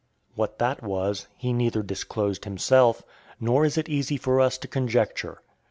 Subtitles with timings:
[0.33, 3.03] What that was, he neither disclosed himself,
[3.39, 5.41] nor is it easy for us to conjecture.